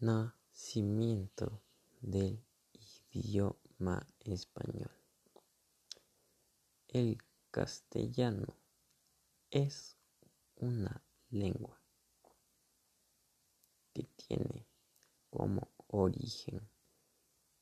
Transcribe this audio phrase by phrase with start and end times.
[0.00, 1.60] nacimiento
[2.00, 2.38] del
[3.12, 4.90] idioma español.
[6.88, 7.18] El
[7.50, 8.46] castellano
[9.50, 9.96] es
[10.56, 11.80] una lengua
[13.94, 14.66] que tiene
[15.30, 16.60] como origen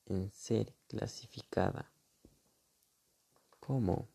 [0.07, 1.91] en ser clasificada
[3.61, 4.09] como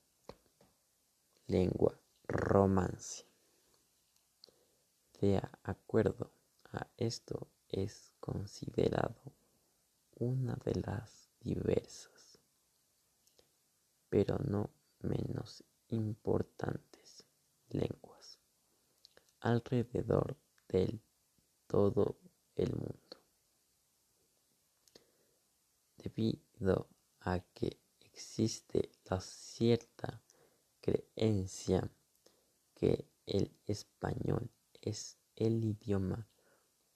[1.48, 1.98] lengua
[2.28, 3.26] romance.
[5.20, 6.32] De acuerdo
[6.72, 9.34] a esto es considerado
[10.16, 12.40] una de las diversas,
[14.10, 14.70] pero no
[15.00, 17.26] menos importantes
[17.70, 18.40] lenguas
[19.40, 20.38] alrededor
[20.68, 21.02] del
[21.68, 22.18] todo
[22.56, 23.18] el mundo.
[25.98, 26.88] Debido
[27.22, 30.22] a que existe la cierta
[30.82, 31.90] creencia
[32.74, 34.50] que el español
[34.82, 36.28] es el idioma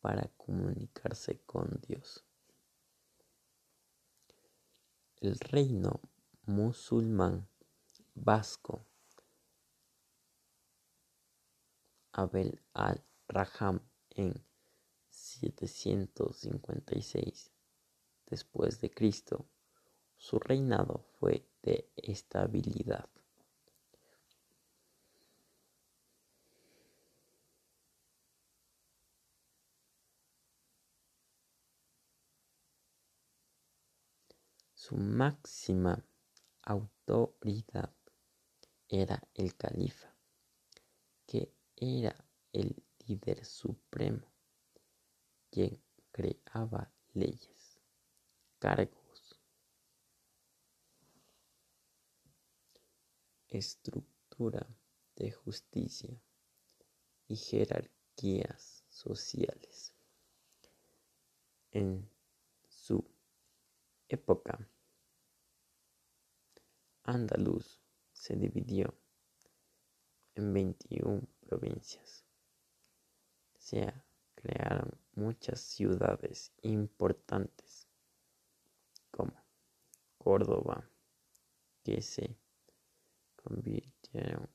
[0.03, 2.25] para comunicarse con Dios.
[5.21, 6.01] El reino
[6.45, 7.47] musulmán
[8.13, 8.85] vasco
[12.11, 14.45] Abel al-Raham en
[15.09, 17.53] 756
[18.25, 19.45] después de Cristo.
[20.17, 23.07] Su reinado fue de estabilidad.
[34.85, 36.05] Su máxima
[36.63, 37.95] autoridad
[38.89, 40.13] era el califa,
[41.25, 42.13] que era
[42.51, 44.27] el líder supremo,
[45.49, 45.81] quien
[46.11, 47.79] creaba leyes,
[48.59, 49.39] cargos,
[53.47, 54.67] estructura
[55.15, 56.21] de justicia
[57.29, 59.93] y jerarquías sociales.
[61.71, 62.05] En
[62.67, 63.09] su
[64.09, 64.69] época,
[67.03, 67.81] Andaluz
[68.13, 68.97] se dividió
[70.35, 72.23] en 21 provincias.
[73.55, 73.93] Se
[74.35, 77.87] crearon muchas ciudades importantes
[79.11, 79.33] como
[80.17, 80.89] Córdoba,
[81.83, 82.37] que se
[83.35, 84.49] convirtieron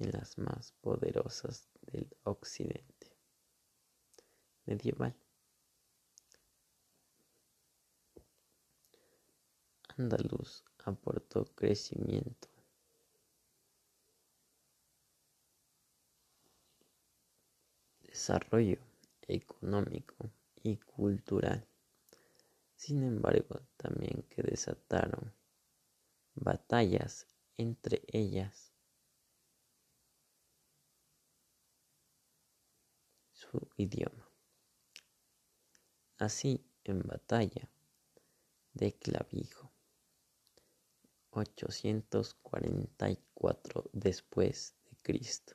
[0.00, 3.16] en las más poderosas del occidente
[4.64, 5.14] medieval.
[10.00, 12.48] Andaluz aportó crecimiento.
[18.00, 18.78] desarrollo
[19.28, 20.30] económico
[20.62, 21.64] y cultural.
[22.76, 25.32] Sin embargo, también que desataron
[26.34, 27.26] batallas
[27.58, 28.72] entre ellas.
[33.32, 34.28] Su idioma.
[36.18, 37.68] Así, en batalla
[38.72, 39.70] de Clavijo
[41.32, 45.54] 844 después de Cristo.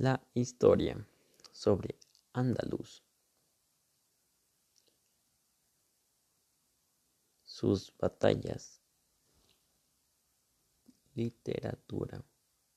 [0.00, 0.96] La historia
[1.50, 1.98] sobre
[2.32, 3.02] Andaluz.
[7.42, 8.80] Sus batallas.
[11.16, 12.24] Literatura.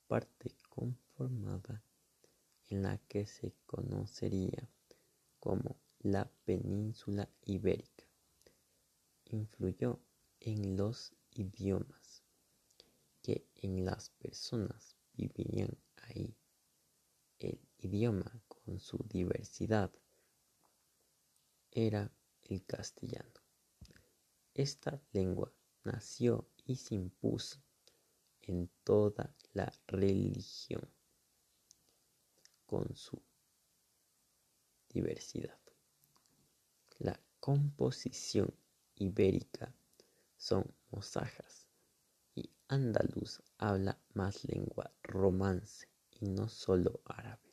[0.08, 1.84] Parte conformada
[2.70, 4.68] en la que se conocería
[5.38, 8.04] como la península ibérica.
[9.26, 10.00] Influyó
[10.40, 12.24] en los idiomas
[13.22, 16.36] que en las personas vivían ahí
[17.44, 19.90] el idioma con su diversidad
[21.70, 22.10] era
[22.44, 23.40] el castellano.
[24.54, 25.52] Esta lengua
[25.84, 27.62] nació y se impuso
[28.42, 30.88] en toda la religión
[32.66, 33.20] con su
[34.88, 35.58] diversidad.
[36.98, 38.54] La composición
[38.96, 39.74] ibérica
[40.36, 41.66] son mozajas
[42.34, 47.51] y andaluz habla más lengua romance y no solo árabe.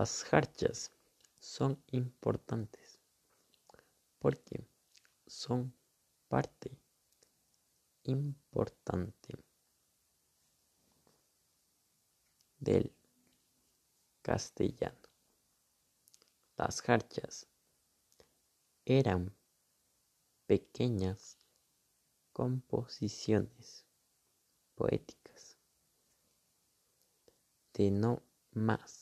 [0.00, 0.90] Las jarchas
[1.38, 2.98] son importantes
[4.18, 4.66] porque
[5.26, 5.76] son
[6.26, 6.80] parte
[8.04, 9.34] importante
[12.58, 12.96] del
[14.22, 15.06] castellano.
[16.56, 17.46] Las jarchas
[18.86, 19.36] eran
[20.46, 21.36] pequeñas
[22.32, 23.84] composiciones
[24.74, 25.58] poéticas
[27.74, 28.99] de no más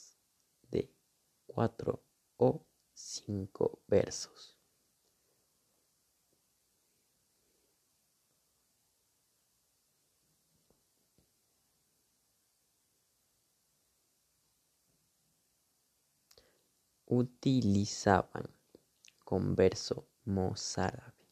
[1.58, 2.04] cuatro
[2.36, 2.64] o
[2.94, 4.56] cinco versos.
[17.06, 18.44] Utilizaban
[19.24, 21.26] con verso mozárabe.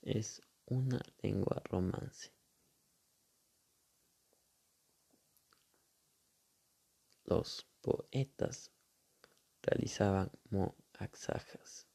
[0.00, 2.41] Es una lengua romance.
[7.24, 8.72] Los poetas
[9.62, 11.86] realizaban moaxajas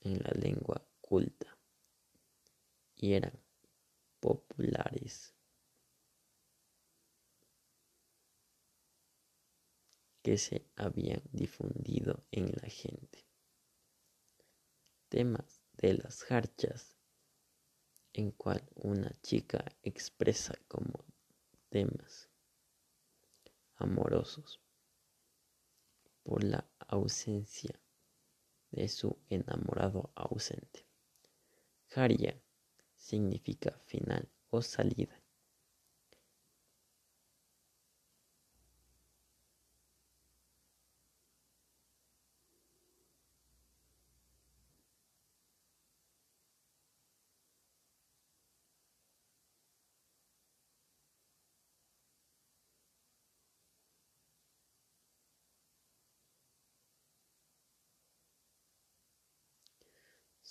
[0.00, 1.58] en la lengua culta
[2.96, 3.38] y eran
[4.20, 5.34] populares
[10.22, 13.24] que se habían difundido en la gente.
[15.08, 16.96] Temas de las jarchas
[18.12, 21.04] en cual una chica expresa como
[21.68, 22.28] temas
[23.76, 24.60] amorosos
[26.22, 27.80] por la ausencia
[28.70, 30.86] de su enamorado ausente.
[31.88, 32.40] Jaria
[32.96, 35.20] significa final o salida.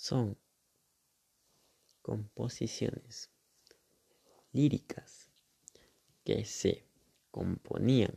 [0.08, 0.38] Son
[2.04, 3.32] composiciones
[4.52, 5.32] líricas
[6.24, 6.86] que se
[7.32, 8.14] componían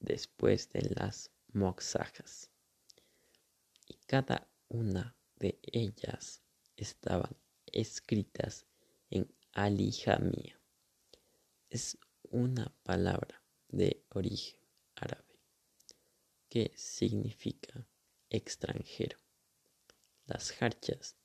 [0.00, 2.50] después de las moxajas
[3.86, 6.42] y cada una de ellas
[6.76, 8.66] estaban escritas
[9.08, 10.60] en alijamía.
[11.68, 14.58] Es una palabra de origen
[14.96, 15.38] árabe
[16.48, 17.86] que significa
[18.30, 19.16] extranjero.
[20.26, 21.19] Las jarchas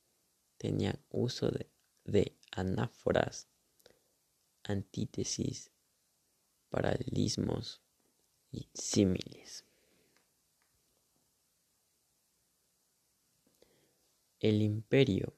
[0.57, 1.49] tenían uso
[2.03, 3.47] de, anáforas,
[4.63, 5.71] antítesis,
[6.69, 7.81] paralelismos
[8.51, 9.65] y símiles.
[14.39, 15.35] El imperio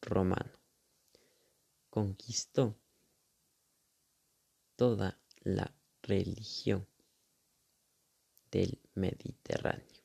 [0.00, 0.58] romano
[1.90, 2.76] conquistó
[4.76, 6.86] toda la religión
[8.50, 10.02] del Mediterráneo,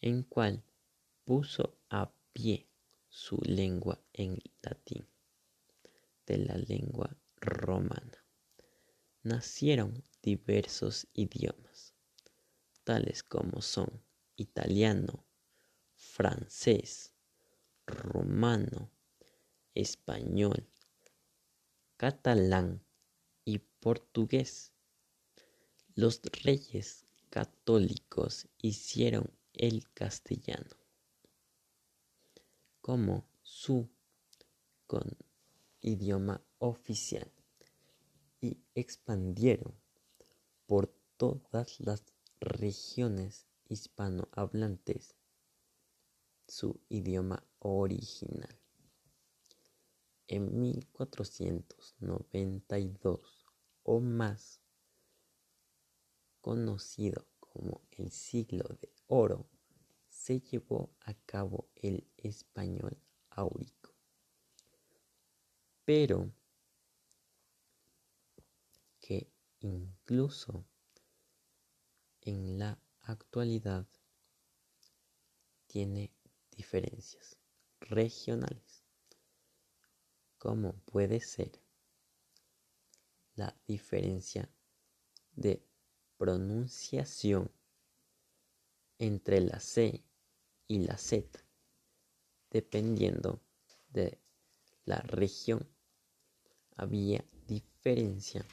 [0.00, 0.62] en cual
[1.24, 2.67] puso a pie
[3.18, 5.04] su lengua en latín,
[6.24, 8.24] de la lengua romana.
[9.24, 11.94] Nacieron diversos idiomas,
[12.84, 13.90] tales como son
[14.36, 15.26] italiano,
[15.96, 17.12] francés,
[17.86, 18.88] romano,
[19.74, 20.70] español,
[21.96, 22.84] catalán
[23.44, 24.72] y portugués.
[25.96, 30.77] Los reyes católicos hicieron el castellano
[32.88, 33.86] como su
[35.82, 37.30] idioma oficial
[38.40, 39.74] y expandieron
[40.66, 42.02] por todas las
[42.40, 45.16] regiones hispanohablantes
[46.46, 48.58] su idioma original.
[50.26, 53.20] En 1492
[53.82, 54.62] o más,
[56.40, 59.46] conocido como el siglo de oro,
[60.28, 62.98] se llevó a cabo el español
[63.30, 63.94] áurico.
[65.86, 66.30] Pero
[69.00, 70.66] que incluso
[72.20, 73.86] en la actualidad
[75.66, 76.12] tiene
[76.50, 77.38] diferencias
[77.80, 78.84] regionales,
[80.36, 81.58] como puede ser
[83.34, 84.46] la diferencia
[85.32, 85.66] de
[86.18, 87.50] pronunciación
[88.98, 90.04] entre la C
[90.68, 91.40] y la Z,
[92.50, 93.40] dependiendo
[93.90, 94.20] de
[94.84, 95.66] la región.
[96.76, 98.46] Había diferencia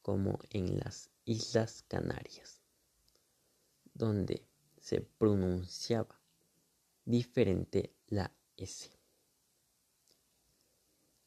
[0.00, 2.62] como en las Islas Canarias,
[3.92, 4.46] donde
[4.80, 6.18] se pronunciaba
[7.04, 8.90] diferente la S.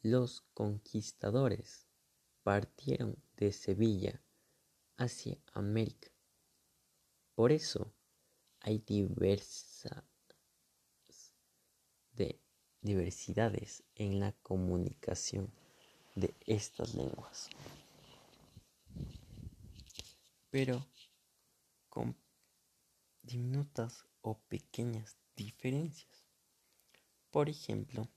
[0.01, 1.85] los conquistadores
[2.43, 4.21] partieron de Sevilla
[4.95, 6.09] hacia América.
[7.35, 7.93] Por eso
[8.61, 8.79] hay
[12.13, 12.39] de
[12.81, 15.51] diversidades en la comunicación
[16.15, 17.49] de estas lenguas.
[20.49, 20.85] Pero
[21.89, 22.15] con
[23.21, 26.25] diminutas o pequeñas diferencias.
[27.29, 28.07] Por ejemplo,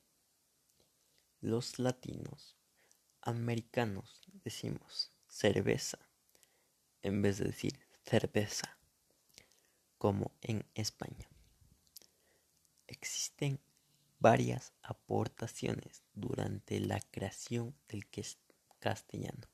[1.41, 2.57] los latinos
[3.21, 5.99] americanos decimos cerveza
[7.03, 8.79] en vez de decir cerveza,
[9.99, 11.29] como en España.
[12.91, 13.61] Existen
[14.19, 18.05] varias aportaciones durante la creación del
[18.81, 19.49] castellano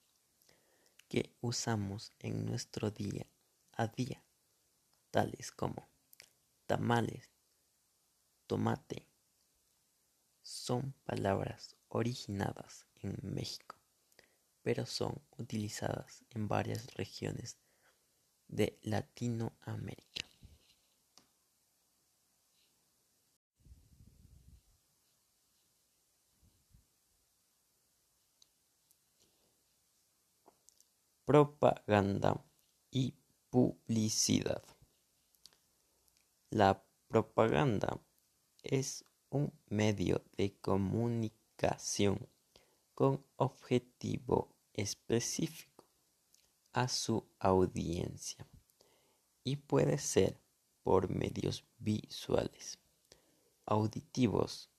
[1.07, 3.27] que usamos en nuestro día
[3.73, 4.25] a día,
[5.11, 5.87] tales como
[6.67, 7.31] tamales,
[8.47, 9.07] tomate,
[10.43, 13.77] son palabras originadas en México,
[14.63, 17.59] pero son utilizadas en varias regiones
[18.49, 20.26] de Latinoamérica.
[31.27, 32.41] Propaganda
[32.93, 33.13] y
[33.51, 34.63] publicidad.
[36.51, 38.01] La propaganda
[38.63, 42.29] es un medio de comunicación
[42.95, 45.85] con objetivo específico
[46.73, 48.47] a su audiencia
[49.43, 50.41] y puede ser
[50.85, 52.79] por medios visuales,
[53.65, 54.71] auditivos,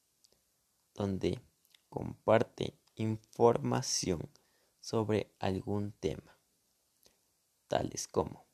[0.94, 1.42] donde
[1.90, 4.30] comparte información
[4.80, 6.37] sobre algún tema,
[7.68, 8.46] tales como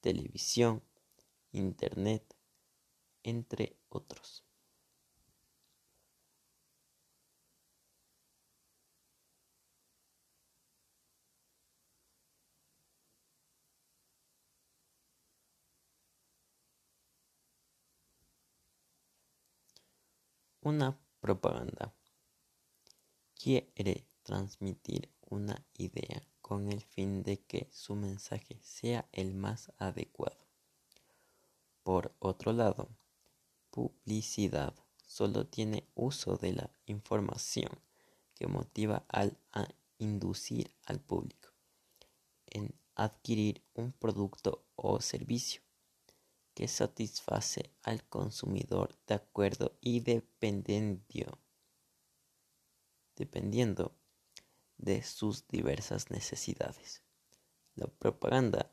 [0.00, 0.82] televisión,
[1.52, 2.36] internet,
[3.22, 4.44] entre otros.
[20.60, 21.94] Una propaganda
[23.36, 30.46] quiere transmitir una idea con el fin de que su mensaje sea el más adecuado.
[31.82, 32.88] Por otro lado,
[33.72, 34.72] publicidad
[35.08, 37.72] solo tiene uso de la información
[38.36, 39.66] que motiva al a
[39.98, 41.48] inducir al público
[42.46, 45.62] en adquirir un producto o servicio
[46.54, 51.40] que satisface al consumidor de acuerdo y dependiendo,
[53.16, 53.96] dependiendo
[54.78, 57.02] de sus diversas necesidades.
[57.74, 58.70] La propaganda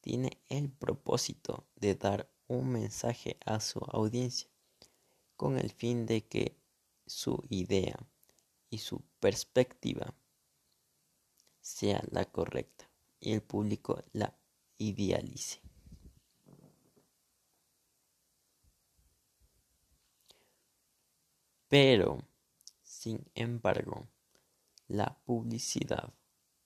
[0.00, 4.48] tiene el propósito de dar un mensaje a su audiencia
[5.36, 6.56] con el fin de que
[7.06, 7.98] su idea
[8.70, 10.14] y su perspectiva
[11.60, 12.88] sea la correcta
[13.20, 14.36] y el público la
[14.78, 15.60] idealice.
[21.68, 22.18] Pero,
[22.82, 24.06] sin embargo,
[24.92, 26.12] la publicidad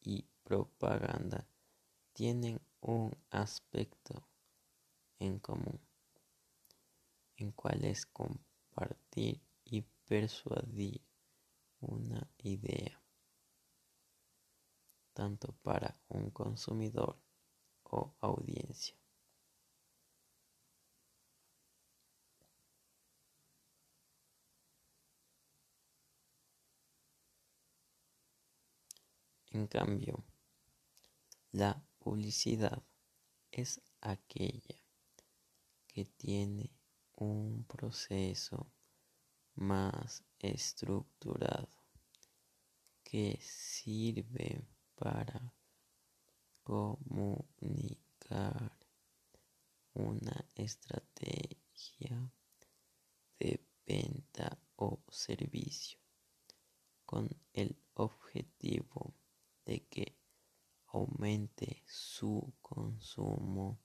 [0.00, 1.46] y propaganda
[2.12, 4.28] tienen un aspecto
[5.20, 5.80] en común,
[7.36, 11.06] en cual es compartir y persuadir
[11.78, 13.00] una idea,
[15.12, 17.22] tanto para un consumidor
[17.84, 19.05] o audiencia.
[29.56, 30.22] En cambio,
[31.52, 32.82] la publicidad
[33.50, 34.76] es aquella
[35.86, 36.70] que tiene
[37.14, 38.70] un proceso
[39.54, 41.70] más estructurado
[43.02, 44.62] que sirve
[44.94, 45.54] para
[46.62, 47.96] comunicar
[49.94, 52.30] una estrategia
[53.38, 55.98] de venta o servicio
[57.06, 59.14] con el objetivo
[59.66, 60.16] de que
[60.86, 63.78] aumente su consumo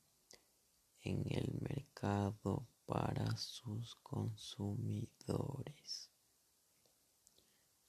[1.02, 6.10] en el mercado para sus consumidores.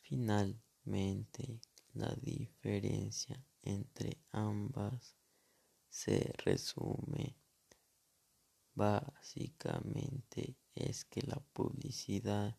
[0.00, 1.60] Finalmente,
[1.94, 5.14] la diferencia entre ambas
[5.88, 7.36] se resume
[8.74, 12.56] básicamente es que la publicidad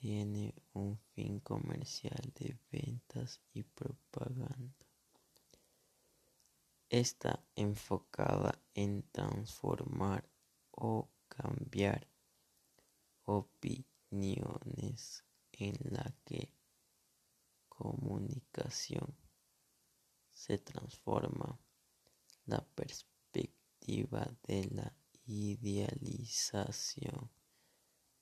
[0.00, 4.86] tiene un fin comercial de ventas y propaganda.
[6.88, 10.26] Está enfocada en transformar
[10.70, 12.08] o cambiar
[13.24, 16.54] opiniones en la que
[17.68, 19.14] comunicación
[20.30, 21.60] se transforma.
[22.46, 24.94] La perspectiva de la
[25.26, 27.30] idealización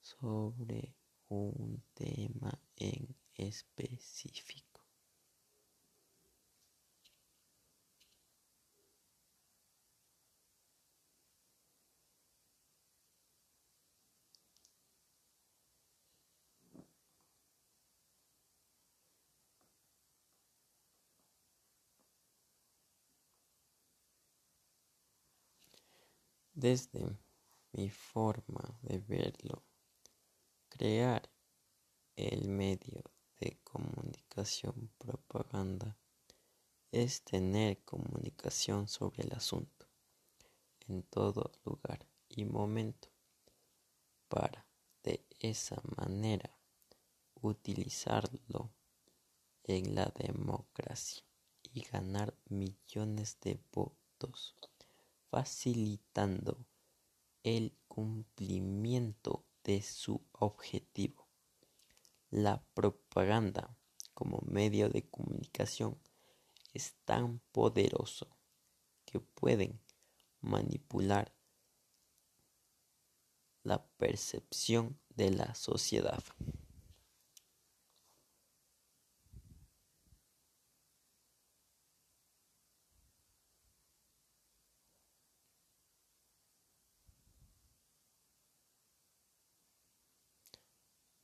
[0.01, 0.98] sobre
[1.29, 4.83] un tema en específico.
[26.53, 27.17] Desde
[27.73, 29.63] mi forma de verlo,
[30.79, 31.29] crear
[32.15, 33.03] el medio
[33.41, 35.99] de comunicación propaganda
[36.93, 39.89] es tener comunicación sobre el asunto
[40.87, 43.09] en todo lugar y momento
[44.29, 44.65] para
[45.03, 46.57] de esa manera
[47.43, 48.71] utilizarlo
[49.65, 51.25] en la democracia
[51.73, 54.55] y ganar millones de votos
[55.29, 56.65] facilitando
[57.43, 61.29] el cumplimiento de su objetivo.
[62.31, 63.77] La propaganda
[64.15, 65.99] como medio de comunicación
[66.73, 68.29] es tan poderoso
[69.05, 69.79] que pueden
[70.41, 71.35] manipular
[73.63, 76.25] la percepción de la sociedad.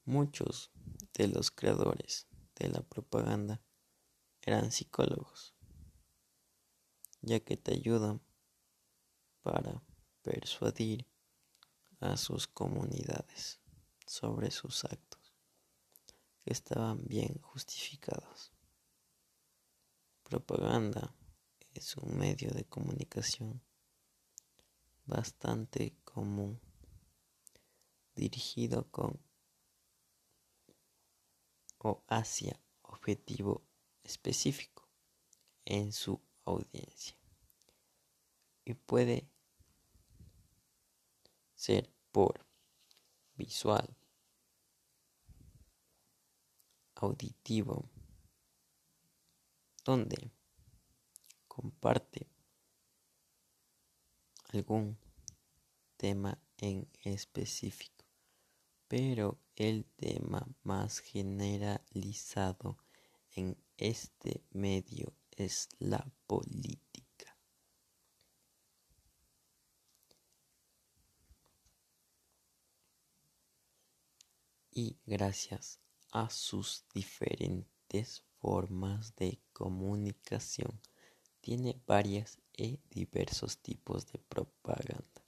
[0.07, 0.71] Muchos
[1.15, 3.63] de los creadores de la propaganda
[4.43, 5.55] eran psicólogos,
[7.23, 8.21] ya que te ayudan
[9.41, 9.83] para
[10.21, 11.07] persuadir
[12.01, 13.61] a sus comunidades
[14.07, 15.35] sobre sus actos
[16.43, 18.53] que estaban bien justificados.
[20.23, 21.17] Propaganda
[21.73, 23.63] es un medio de comunicación
[25.07, 26.61] bastante común
[28.15, 29.24] dirigido con
[31.85, 33.63] o hacia objetivo
[34.03, 34.89] específico
[35.65, 37.17] en su audiencia.
[38.65, 39.29] Y puede
[41.55, 42.45] ser por
[43.37, 43.97] visual,
[46.95, 47.89] auditivo,
[49.85, 50.31] donde
[51.47, 52.27] comparte
[54.53, 54.97] algún
[55.97, 57.95] tema en específico
[58.89, 62.79] pero el tema más generalizado
[63.33, 67.37] en este medio es la política.
[74.71, 75.79] Y gracias
[76.11, 80.81] a sus diferentes formas de comunicación,
[81.41, 85.25] tiene varias y diversos tipos de propaganda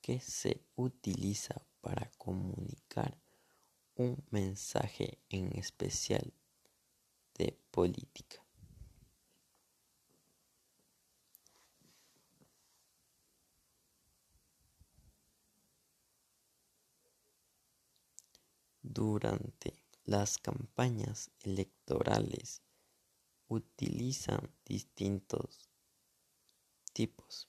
[0.00, 3.21] que se utiliza para comunicar
[4.02, 6.32] un mensaje en especial
[7.38, 8.44] de política.
[18.82, 22.60] Durante las campañas electorales
[23.46, 25.70] utilizan distintos
[26.92, 27.48] tipos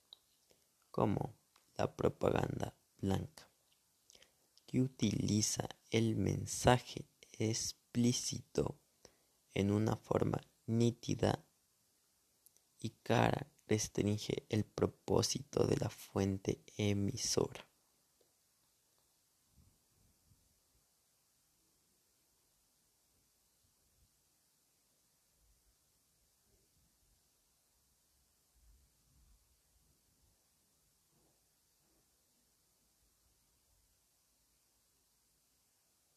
[0.92, 1.34] como
[1.76, 3.53] la propaganda blanca
[4.82, 8.80] utiliza el mensaje explícito
[9.54, 11.46] en una forma nítida
[12.80, 17.73] y cara restringe el propósito de la fuente emisora.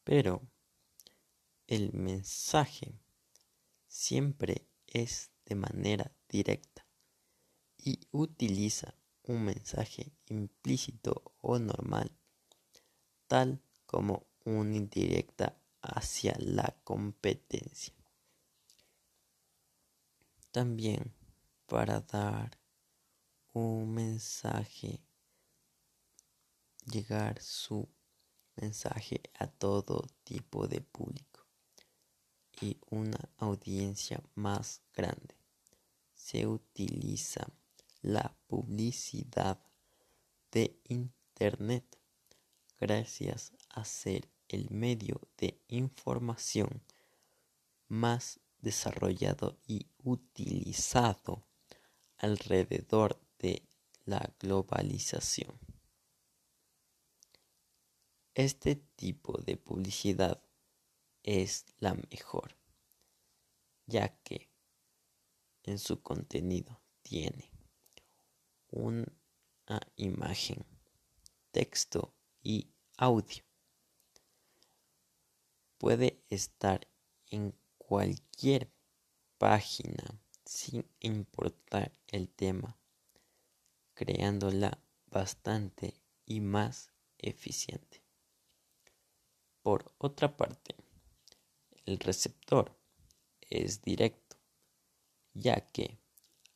[0.07, 0.41] Pero
[1.67, 2.97] el mensaje
[3.89, 6.85] siempre es de manera directa
[7.77, 12.09] y utiliza un mensaje implícito o normal,
[13.27, 17.93] tal como una indirecta hacia la competencia.
[20.51, 21.13] También
[21.65, 22.57] para dar
[23.51, 25.01] un mensaje,
[26.85, 27.96] llegar su
[28.61, 31.45] mensaje a todo tipo de público
[32.61, 35.35] y una audiencia más grande.
[36.13, 37.47] Se utiliza
[38.01, 39.59] la publicidad
[40.51, 41.85] de Internet
[42.79, 46.81] gracias a ser el medio de información
[47.87, 51.43] más desarrollado y utilizado
[52.17, 53.67] alrededor de
[54.05, 55.66] la globalización.
[58.37, 60.39] Este tipo de publicidad
[61.23, 62.55] es la mejor,
[63.87, 64.51] ya que
[65.63, 67.49] en su contenido tiene
[68.69, 69.07] una
[69.95, 70.63] imagen,
[71.49, 73.43] texto y audio.
[75.79, 76.87] Puede estar
[77.31, 78.71] en cualquier
[79.39, 82.77] página sin importar el tema,
[83.95, 88.06] creándola bastante y más eficiente.
[89.67, 90.77] Por otra parte,
[91.85, 92.79] el receptor
[93.41, 94.37] es directo,
[95.33, 95.99] ya que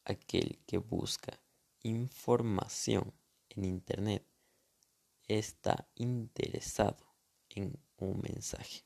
[0.05, 1.37] aquel que busca
[1.83, 3.13] información
[3.49, 4.25] en Internet
[5.27, 7.05] está interesado
[7.49, 8.85] en un mensaje.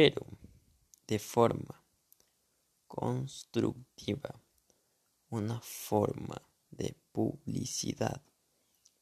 [0.00, 0.24] Pero
[1.08, 1.84] de forma
[2.86, 4.40] constructiva,
[5.28, 8.22] una forma de publicidad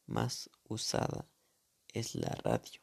[0.07, 1.29] más usada
[1.93, 2.81] es la radio,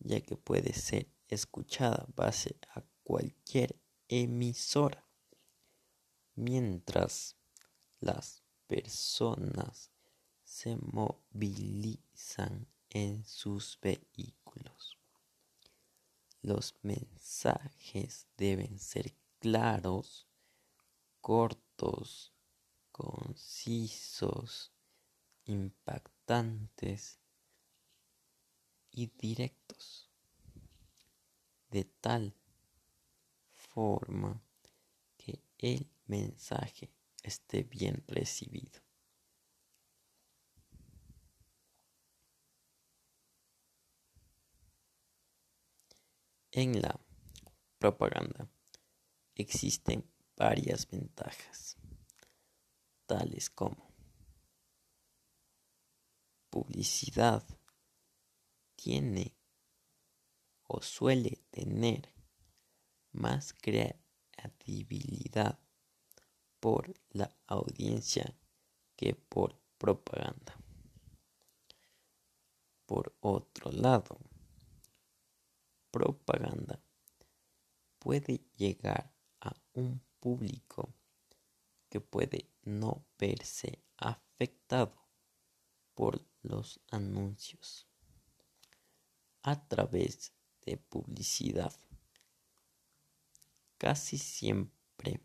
[0.00, 5.08] ya que puede ser escuchada base a cualquier emisora,
[6.34, 7.36] mientras
[8.00, 9.92] las personas
[10.42, 14.97] se movilizan en sus vehículos.
[16.48, 20.26] Los mensajes deben ser claros,
[21.20, 22.32] cortos,
[22.90, 24.72] concisos,
[25.44, 27.18] impactantes
[28.90, 30.08] y directos,
[31.70, 32.34] de tal
[33.52, 34.40] forma
[35.18, 36.90] que el mensaje
[37.22, 38.87] esté bien recibido.
[46.60, 46.98] En la
[47.78, 48.50] propaganda
[49.36, 51.76] existen varias ventajas,
[53.06, 53.94] tales como
[56.50, 57.44] publicidad
[58.74, 59.36] tiene
[60.64, 62.12] o suele tener
[63.12, 65.60] más creatividad
[66.58, 68.36] por la audiencia
[68.96, 70.56] que por propaganda.
[72.84, 74.18] Por otro lado,
[75.90, 76.80] propaganda
[77.98, 80.94] puede llegar a un público
[81.88, 84.94] que puede no verse afectado
[85.94, 87.86] por los anuncios
[89.42, 90.32] a través
[90.64, 91.72] de publicidad.
[93.78, 95.20] Casi siempre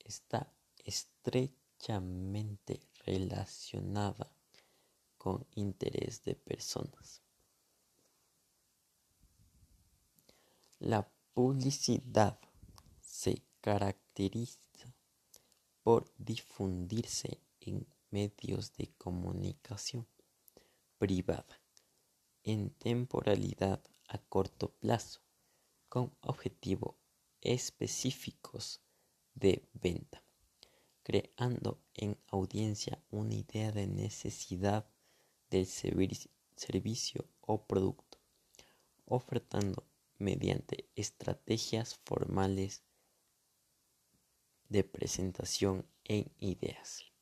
[0.00, 0.52] está
[0.84, 4.30] estrechamente relacionada
[5.16, 7.23] con interés de personas.
[10.86, 12.38] La publicidad
[13.00, 14.60] se caracteriza
[15.82, 20.06] por difundirse en medios de comunicación
[20.98, 21.58] privada
[22.42, 25.20] en temporalidad a corto plazo
[25.88, 26.96] con objetivos
[27.40, 28.82] específicos
[29.32, 30.22] de venta,
[31.02, 34.86] creando en audiencia una idea de necesidad
[35.48, 38.18] del servicio o producto,
[39.06, 39.86] ofertando
[40.18, 42.84] mediante estrategias formales
[44.68, 47.13] de presentación en ideas.